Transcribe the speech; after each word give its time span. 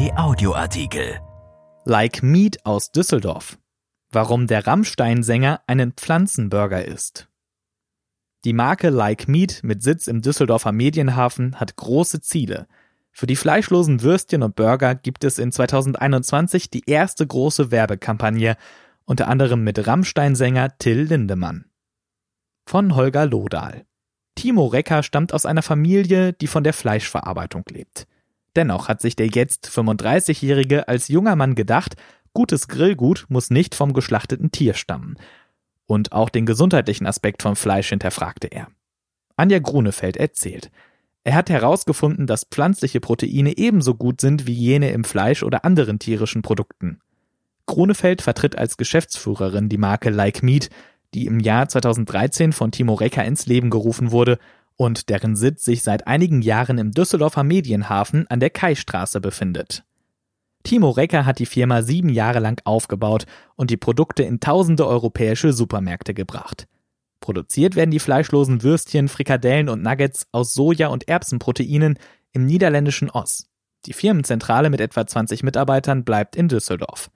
RP 0.00 0.16
Audioartikel. 0.16 1.20
Like 1.84 2.22
Meat 2.22 2.64
aus 2.64 2.90
Düsseldorf. 2.90 3.58
Warum 4.10 4.46
der 4.46 4.66
Rammstein-Sänger 4.66 5.60
einen 5.66 5.92
Pflanzenburger 5.92 6.84
isst. 6.86 7.28
Die 8.44 8.54
Marke 8.54 8.88
Like 8.88 9.28
Meat 9.28 9.60
mit 9.62 9.82
Sitz 9.82 10.06
im 10.06 10.22
Düsseldorfer 10.22 10.72
Medienhafen 10.72 11.60
hat 11.60 11.76
große 11.76 12.22
Ziele. 12.22 12.66
Für 13.12 13.26
die 13.26 13.36
fleischlosen 13.36 14.00
Würstchen 14.00 14.42
und 14.42 14.56
Burger 14.56 14.94
gibt 14.94 15.22
es 15.22 15.38
in 15.38 15.52
2021 15.52 16.70
die 16.70 16.88
erste 16.88 17.26
große 17.26 17.70
Werbekampagne, 17.70 18.56
unter 19.04 19.28
anderem 19.28 19.64
mit 19.64 19.86
Rammstein-Sänger 19.86 20.78
Till 20.78 21.02
Lindemann. 21.02 21.66
Von 22.64 22.94
Holger 22.96 23.26
Lodahl. 23.26 23.84
Timo 24.34 24.66
Recker 24.66 25.02
stammt 25.02 25.34
aus 25.34 25.44
einer 25.44 25.62
Familie, 25.62 26.32
die 26.32 26.46
von 26.46 26.64
der 26.64 26.72
Fleischverarbeitung 26.72 27.64
lebt. 27.68 28.06
Dennoch 28.56 28.88
hat 28.88 29.00
sich 29.00 29.16
der 29.16 29.28
jetzt 29.28 29.68
35-Jährige 29.68 30.88
als 30.88 31.08
junger 31.08 31.36
Mann 31.36 31.54
gedacht, 31.54 31.96
gutes 32.32 32.68
Grillgut 32.68 33.26
muss 33.28 33.50
nicht 33.50 33.74
vom 33.74 33.92
geschlachteten 33.92 34.50
Tier 34.50 34.74
stammen. 34.74 35.16
Und 35.86 36.12
auch 36.12 36.28
den 36.28 36.46
gesundheitlichen 36.46 37.06
Aspekt 37.06 37.42
vom 37.42 37.56
Fleisch 37.56 37.88
hinterfragte 37.88 38.48
er. 38.48 38.68
Anja 39.36 39.58
Grunefeld 39.58 40.16
erzählt. 40.16 40.70
Er 41.22 41.34
hat 41.34 41.50
herausgefunden, 41.50 42.26
dass 42.26 42.44
pflanzliche 42.44 43.00
Proteine 43.00 43.56
ebenso 43.56 43.94
gut 43.94 44.20
sind 44.20 44.46
wie 44.46 44.52
jene 44.52 44.90
im 44.90 45.04
Fleisch 45.04 45.42
oder 45.42 45.64
anderen 45.64 45.98
tierischen 45.98 46.42
Produkten. 46.42 47.00
Grunefeld 47.66 48.22
vertritt 48.22 48.56
als 48.56 48.76
Geschäftsführerin 48.76 49.68
die 49.68 49.78
Marke 49.78 50.10
Like 50.10 50.42
Meat, 50.42 50.70
die 51.14 51.26
im 51.26 51.40
Jahr 51.40 51.68
2013 51.68 52.52
von 52.52 52.72
Timo 52.72 52.94
Recker 52.94 53.24
ins 53.24 53.46
Leben 53.46 53.70
gerufen 53.70 54.12
wurde 54.12 54.38
und 54.80 55.10
deren 55.10 55.36
Sitz 55.36 55.62
sich 55.66 55.82
seit 55.82 56.06
einigen 56.06 56.40
Jahren 56.40 56.78
im 56.78 56.92
Düsseldorfer 56.92 57.44
Medienhafen 57.44 58.26
an 58.28 58.40
der 58.40 58.48
Kaistraße 58.48 59.20
befindet. 59.20 59.84
Timo 60.62 60.88
Recker 60.88 61.26
hat 61.26 61.38
die 61.38 61.44
Firma 61.44 61.82
sieben 61.82 62.08
Jahre 62.08 62.38
lang 62.38 62.62
aufgebaut 62.64 63.26
und 63.56 63.68
die 63.68 63.76
Produkte 63.76 64.22
in 64.22 64.40
tausende 64.40 64.86
europäische 64.86 65.52
Supermärkte 65.52 66.14
gebracht. 66.14 66.66
Produziert 67.20 67.76
werden 67.76 67.90
die 67.90 67.98
fleischlosen 67.98 68.62
Würstchen, 68.62 69.08
Frikadellen 69.08 69.68
und 69.68 69.82
Nuggets 69.82 70.26
aus 70.32 70.54
Soja- 70.54 70.88
und 70.88 71.06
Erbsenproteinen 71.08 71.98
im 72.32 72.46
niederländischen 72.46 73.10
Oss. 73.10 73.50
Die 73.84 73.92
Firmenzentrale 73.92 74.70
mit 74.70 74.80
etwa 74.80 75.06
20 75.06 75.42
Mitarbeitern 75.42 76.04
bleibt 76.04 76.36
in 76.36 76.48
Düsseldorf. 76.48 77.10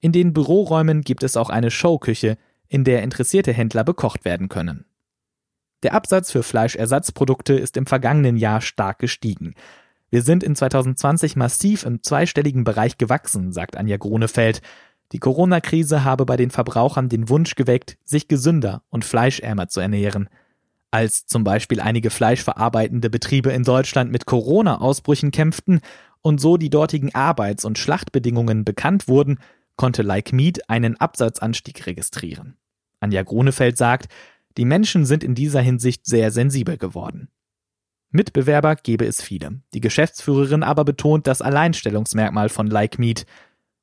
In 0.00 0.10
den 0.10 0.32
Büroräumen 0.32 1.02
gibt 1.02 1.22
es 1.22 1.36
auch 1.36 1.50
eine 1.50 1.70
Showküche, 1.70 2.36
in 2.66 2.82
der 2.82 3.04
interessierte 3.04 3.52
Händler 3.52 3.84
bekocht 3.84 4.24
werden 4.24 4.48
können. 4.48 4.85
Der 5.82 5.94
Absatz 5.94 6.30
für 6.32 6.42
Fleischersatzprodukte 6.42 7.54
ist 7.54 7.76
im 7.76 7.86
vergangenen 7.86 8.36
Jahr 8.36 8.60
stark 8.60 8.98
gestiegen. 8.98 9.54
Wir 10.10 10.22
sind 10.22 10.42
in 10.42 10.56
2020 10.56 11.36
massiv 11.36 11.84
im 11.84 12.02
zweistelligen 12.02 12.64
Bereich 12.64 12.96
gewachsen, 12.96 13.52
sagt 13.52 13.76
Anja 13.76 13.96
Grunefeld. 13.96 14.62
Die 15.12 15.18
Corona-Krise 15.18 16.04
habe 16.04 16.24
bei 16.24 16.36
den 16.36 16.50
Verbrauchern 16.50 17.08
den 17.08 17.28
Wunsch 17.28 17.54
geweckt, 17.54 17.98
sich 18.04 18.28
gesünder 18.28 18.82
und 18.88 19.04
fleischärmer 19.04 19.68
zu 19.68 19.80
ernähren. 19.80 20.28
Als 20.90 21.26
zum 21.26 21.44
Beispiel 21.44 21.80
einige 21.80 22.10
fleischverarbeitende 22.10 23.10
Betriebe 23.10 23.50
in 23.50 23.64
Deutschland 23.64 24.10
mit 24.10 24.26
Corona-Ausbrüchen 24.26 25.30
kämpften 25.30 25.80
und 26.22 26.40
so 26.40 26.56
die 26.56 26.70
dortigen 26.70 27.14
Arbeits- 27.14 27.64
und 27.64 27.78
Schlachtbedingungen 27.78 28.64
bekannt 28.64 29.08
wurden, 29.08 29.38
konnte 29.76 30.02
Like 30.02 30.32
Meat 30.32 30.70
einen 30.70 30.96
Absatzanstieg 30.96 31.86
registrieren. 31.86 32.56
Anja 33.00 33.22
Grunefeld 33.22 33.76
sagt, 33.76 34.08
die 34.56 34.64
Menschen 34.64 35.04
sind 35.04 35.22
in 35.22 35.34
dieser 35.34 35.60
Hinsicht 35.60 36.06
sehr 36.06 36.30
sensibel 36.30 36.78
geworden. 36.78 37.28
Mitbewerber 38.10 38.76
gebe 38.76 39.04
es 39.04 39.20
viele. 39.20 39.60
Die 39.74 39.80
Geschäftsführerin 39.80 40.62
aber 40.62 40.84
betont 40.84 41.26
das 41.26 41.42
Alleinstellungsmerkmal 41.42 42.48
von 42.48 42.66
Like 42.66 42.98
Meat. 42.98 43.26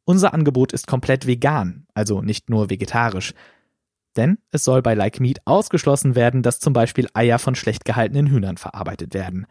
Unser 0.06 0.34
Angebot 0.34 0.74
ist 0.74 0.88
komplett 0.88 1.28
vegan, 1.28 1.86
also 1.94 2.22
nicht 2.22 2.50
nur 2.50 2.70
vegetarisch. 2.70 3.34
Denn 4.16 4.38
es 4.52 4.64
soll 4.64 4.82
bei 4.82 4.94
Like 4.94 5.20
Meat 5.20 5.40
ausgeschlossen 5.46 6.16
werden, 6.16 6.42
dass 6.42 6.60
zum 6.60 6.74
Beispiel 6.74 7.08
Eier 7.14 7.40
von 7.40 7.56
schlecht 7.56 7.86
gehaltenen 7.86 8.28
Hühnern 8.28 8.58
verarbeitet 8.58 9.14
werden. 9.14 9.46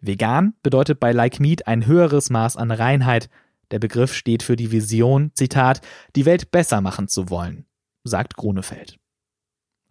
Vegan 0.00 0.54
bedeutet 0.62 1.00
bei 1.00 1.12
Like 1.12 1.40
Meat 1.40 1.66
ein 1.66 1.86
höheres 1.86 2.30
Maß 2.30 2.56
an 2.56 2.70
Reinheit, 2.70 3.30
der 3.70 3.78
Begriff 3.78 4.12
steht 4.12 4.42
für 4.42 4.56
die 4.56 4.70
Vision, 4.70 5.32
Zitat, 5.34 5.80
die 6.14 6.26
Welt 6.26 6.50
besser 6.50 6.80
machen 6.80 7.08
zu 7.08 7.30
wollen, 7.30 7.64
sagt 8.04 8.36
Grunefeld. 8.36 8.98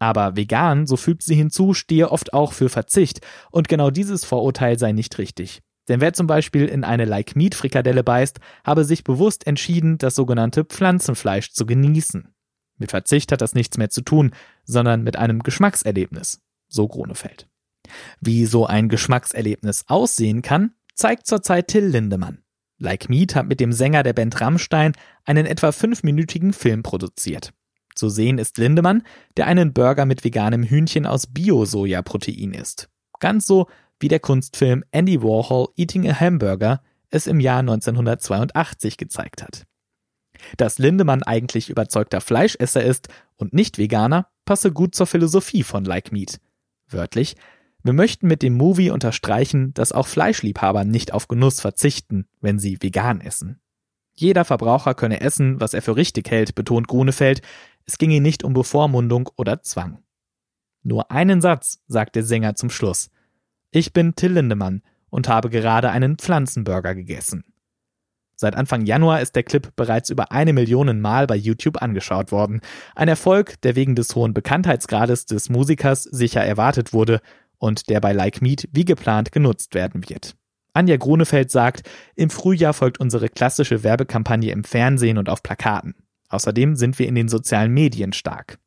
Aber 0.03 0.35
vegan, 0.35 0.85
so 0.85 0.97
fügt 0.97 1.23
sie 1.23 1.33
hinzu, 1.33 1.73
stehe 1.73 2.11
oft 2.11 2.33
auch 2.33 2.51
für 2.51 2.67
Verzicht, 2.67 3.21
und 3.51 3.69
genau 3.69 3.89
dieses 3.89 4.25
Vorurteil 4.25 4.77
sei 4.77 4.91
nicht 4.91 5.17
richtig. 5.17 5.61
Denn 5.87 6.01
wer 6.01 6.11
zum 6.11 6.27
Beispiel 6.27 6.65
in 6.65 6.83
eine 6.83 7.05
Like 7.05 7.37
Meat 7.37 7.55
Frikadelle 7.55 8.03
beißt, 8.03 8.41
habe 8.65 8.83
sich 8.83 9.05
bewusst 9.05 9.47
entschieden, 9.47 9.97
das 9.97 10.15
sogenannte 10.15 10.65
Pflanzenfleisch 10.65 11.53
zu 11.53 11.65
genießen. 11.65 12.27
Mit 12.77 12.91
Verzicht 12.91 13.31
hat 13.31 13.39
das 13.39 13.55
nichts 13.55 13.77
mehr 13.77 13.89
zu 13.89 14.01
tun, 14.01 14.31
sondern 14.65 15.03
mit 15.03 15.15
einem 15.15 15.41
Geschmackserlebnis, 15.41 16.41
so 16.67 16.89
Grunefeld. 16.89 17.47
Wie 18.19 18.45
so 18.45 18.65
ein 18.65 18.89
Geschmackserlebnis 18.89 19.85
aussehen 19.87 20.41
kann, 20.41 20.73
zeigt 20.95 21.27
zurzeit 21.27 21.69
Till 21.69 21.85
Lindemann. 21.85 22.39
Like 22.77 23.07
Meat 23.07 23.35
hat 23.35 23.47
mit 23.47 23.61
dem 23.61 23.71
Sänger 23.71 24.03
der 24.03 24.11
Band 24.11 24.41
Rammstein 24.41 24.91
einen 25.23 25.45
etwa 25.45 25.71
fünfminütigen 25.71 26.51
Film 26.51 26.83
produziert. 26.83 27.53
Zu 28.03 28.09
sehen 28.09 28.37
ist 28.37 28.57
Lindemann, 28.57 29.03
der 29.37 29.47
einen 29.47 29.71
Burger 29.71 30.05
mit 30.05 30.25
veganem 30.25 30.63
Hühnchen 30.63 31.05
aus 31.05 31.25
Bio-Soja-Protein 31.25 32.53
isst. 32.53 32.89
Ganz 33.21 33.47
so 33.47 33.67
wie 33.97 34.09
der 34.09 34.19
Kunstfilm 34.19 34.83
Andy 34.91 35.23
Warhol 35.23 35.69
Eating 35.77 36.09
a 36.09 36.19
Hamburger 36.19 36.81
es 37.11 37.27
im 37.27 37.39
Jahr 37.39 37.59
1982 37.59 38.97
gezeigt 38.97 39.41
hat. 39.41 39.63
Dass 40.57 40.79
Lindemann 40.79 41.23
eigentlich 41.23 41.69
überzeugter 41.69 42.19
Fleischesser 42.19 42.83
ist 42.83 43.07
und 43.37 43.53
nicht 43.53 43.77
Veganer, 43.77 44.27
passe 44.43 44.73
gut 44.73 44.95
zur 44.95 45.07
Philosophie 45.07 45.63
von 45.63 45.85
Like 45.85 46.11
Meat. 46.11 46.41
Wörtlich, 46.89 47.37
wir 47.83 47.93
möchten 47.93 48.27
mit 48.27 48.41
dem 48.41 48.57
Movie 48.57 48.89
unterstreichen, 48.89 49.73
dass 49.75 49.93
auch 49.93 50.07
Fleischliebhaber 50.07 50.83
nicht 50.83 51.13
auf 51.13 51.29
Genuss 51.29 51.61
verzichten, 51.61 52.27
wenn 52.41 52.59
sie 52.59 52.81
vegan 52.81 53.21
essen. 53.21 53.61
Jeder 54.15 54.45
Verbraucher 54.45 54.93
könne 54.93 55.21
essen, 55.21 55.59
was 55.59 55.73
er 55.73 55.81
für 55.81 55.95
richtig 55.95 56.29
hält, 56.29 56.55
betont 56.55 56.87
Grunefeld. 56.87 57.41
Es 57.85 57.97
ginge 57.97 58.21
nicht 58.21 58.43
um 58.43 58.53
Bevormundung 58.53 59.29
oder 59.35 59.61
Zwang. 59.61 59.99
Nur 60.83 61.11
einen 61.11 61.41
Satz, 61.41 61.81
sagt 61.87 62.15
der 62.15 62.23
Sänger 62.23 62.55
zum 62.55 62.69
Schluss. 62.69 63.09
Ich 63.71 63.93
bin 63.93 64.15
Till 64.15 64.33
Lindemann 64.33 64.81
und 65.09 65.27
habe 65.27 65.49
gerade 65.49 65.91
einen 65.91 66.17
Pflanzenburger 66.17 66.95
gegessen. 66.95 67.45
Seit 68.35 68.55
Anfang 68.55 68.85
Januar 68.85 69.21
ist 69.21 69.35
der 69.35 69.43
Clip 69.43 69.73
bereits 69.75 70.09
über 70.09 70.31
eine 70.31 70.53
Million 70.53 70.99
Mal 70.99 71.27
bei 71.27 71.35
YouTube 71.35 71.81
angeschaut 71.81 72.31
worden. 72.31 72.61
Ein 72.95 73.07
Erfolg, 73.07 73.61
der 73.61 73.75
wegen 73.75 73.95
des 73.95 74.15
hohen 74.15 74.33
Bekanntheitsgrades 74.33 75.25
des 75.25 75.49
Musikers 75.49 76.03
sicher 76.03 76.41
erwartet 76.41 76.93
wurde 76.93 77.21
und 77.57 77.89
der 77.89 78.01
bei 78.01 78.11
Like 78.11 78.41
Meat 78.41 78.67
wie 78.71 78.85
geplant 78.85 79.31
genutzt 79.31 79.75
werden 79.75 80.09
wird. 80.09 80.35
Anja 80.73 80.97
Grunefeld 80.97 81.51
sagt, 81.51 81.89
im 82.15 82.29
Frühjahr 82.29 82.73
folgt 82.73 82.99
unsere 82.99 83.29
klassische 83.29 83.83
Werbekampagne 83.83 84.51
im 84.51 84.63
Fernsehen 84.63 85.17
und 85.19 85.29
auf 85.29 85.43
Plakaten. 85.43 85.95
Außerdem 86.33 86.75
sind 86.75 86.97
wir 86.97 87.07
in 87.07 87.13
den 87.13 87.29
sozialen 87.29 87.71
Medien 87.71 88.11
stark. 88.11 88.57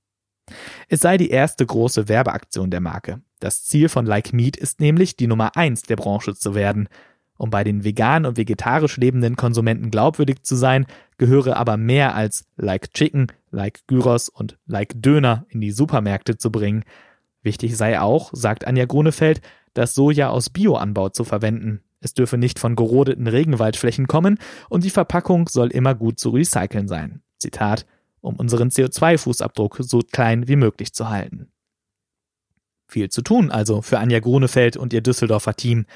Es 0.88 1.00
sei 1.00 1.16
die 1.16 1.30
erste 1.30 1.66
große 1.66 2.08
Werbeaktion 2.08 2.70
der 2.70 2.80
Marke. 2.80 3.20
Das 3.40 3.64
Ziel 3.64 3.88
von 3.88 4.06
Like 4.06 4.32
Meat 4.32 4.56
ist 4.56 4.78
nämlich, 4.78 5.16
die 5.16 5.26
Nummer 5.26 5.56
eins 5.56 5.82
der 5.82 5.96
Branche 5.96 6.36
zu 6.36 6.54
werden. 6.54 6.88
Um 7.36 7.50
bei 7.50 7.64
den 7.64 7.82
vegan 7.82 8.24
und 8.24 8.36
vegetarisch 8.36 8.96
lebenden 8.98 9.34
Konsumenten 9.34 9.90
glaubwürdig 9.90 10.44
zu 10.44 10.54
sein, 10.54 10.86
gehöre 11.18 11.56
aber 11.56 11.76
mehr 11.76 12.14
als 12.14 12.46
Like 12.56 12.94
Chicken, 12.94 13.26
Like 13.50 13.80
Gyros 13.88 14.28
und 14.28 14.58
Like 14.66 15.02
Döner 15.02 15.44
in 15.48 15.60
die 15.60 15.72
Supermärkte 15.72 16.38
zu 16.38 16.52
bringen. 16.52 16.84
Wichtig 17.42 17.76
sei 17.76 18.00
auch, 18.00 18.30
sagt 18.32 18.64
Anja 18.64 18.84
Grunefeld, 18.84 19.40
das 19.74 19.94
Soja 19.94 20.28
aus 20.28 20.50
Bioanbau 20.50 21.08
zu 21.08 21.24
verwenden. 21.24 21.82
Es 22.00 22.14
dürfe 22.14 22.38
nicht 22.38 22.60
von 22.60 22.76
gerodeten 22.76 23.26
Regenwaldflächen 23.26 24.06
kommen 24.06 24.38
und 24.68 24.84
die 24.84 24.90
Verpackung 24.90 25.48
soll 25.48 25.72
immer 25.72 25.96
gut 25.96 26.20
zu 26.20 26.30
recyceln 26.30 26.86
sein. 26.86 27.22
Zitat, 27.46 27.86
um 28.20 28.36
unseren 28.36 28.70
CO2-Fußabdruck 28.70 29.82
so 29.82 30.00
klein 30.00 30.48
wie 30.48 30.56
möglich 30.56 30.92
zu 30.92 31.08
halten. 31.08 31.48
Viel 32.88 33.08
zu 33.08 33.22
tun 33.22 33.50
also 33.50 33.82
für 33.82 33.98
Anja 33.98 34.20
Grunefeld 34.20 34.76
und 34.76 34.92
ihr 34.92 35.00
Düsseldorfer 35.00 35.54
Team, 35.54 35.86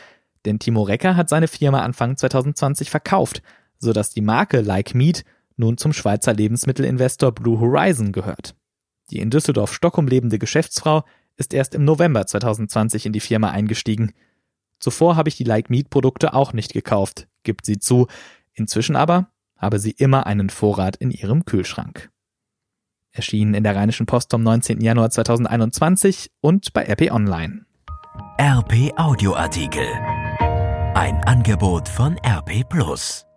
denn 0.44 0.58
Timo 0.58 0.82
Recker 0.82 1.16
hat 1.16 1.28
seine 1.28 1.48
Firma 1.48 1.80
Anfang 1.80 2.16
2020 2.16 2.90
verkauft, 2.90 3.42
sodass 3.78 4.10
die 4.10 4.20
Marke 4.20 4.60
Like 4.60 4.94
Meat 4.94 5.24
nun 5.56 5.76
zum 5.76 5.92
Schweizer 5.92 6.32
Lebensmittelinvestor 6.32 7.32
Blue 7.32 7.60
Horizon 7.60 8.12
gehört. 8.12 8.54
Die 9.10 9.18
in 9.18 9.30
Düsseldorf-Stockholm 9.30 10.06
lebende 10.06 10.38
Geschäftsfrau 10.38 11.04
ist 11.36 11.52
erst 11.52 11.74
im 11.74 11.84
November 11.84 12.26
2020 12.26 13.06
in 13.06 13.12
die 13.12 13.20
Firma 13.20 13.50
eingestiegen. 13.50 14.12
Zuvor 14.78 15.16
habe 15.16 15.28
ich 15.28 15.36
die 15.36 15.44
Like 15.44 15.68
Meat 15.68 15.90
Produkte 15.90 16.32
auch 16.32 16.52
nicht 16.52 16.72
gekauft, 16.72 17.28
gibt 17.42 17.66
sie 17.66 17.78
zu. 17.78 18.06
Inzwischen 18.54 18.96
aber 18.96 19.30
habe 19.60 19.78
sie 19.78 19.92
immer 19.92 20.26
einen 20.26 20.50
Vorrat 20.50 20.96
in 20.96 21.12
ihrem 21.12 21.44
Kühlschrank. 21.44 22.10
Erschienen 23.12 23.54
in 23.54 23.64
der 23.64 23.76
Rheinischen 23.76 24.06
Post 24.06 24.30
vom 24.30 24.42
19. 24.42 24.80
Januar 24.80 25.10
2021 25.10 26.30
und 26.40 26.72
bei 26.72 26.84
RP 26.84 27.12
Online. 27.12 27.66
RP 28.40 28.92
Audioartikel. 28.96 29.86
Ein 30.94 31.22
Angebot 31.24 31.88
von 31.88 32.16
RP 32.24 32.68
Plus. 32.68 33.29